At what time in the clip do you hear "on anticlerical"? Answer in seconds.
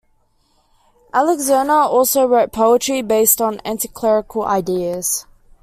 3.39-4.43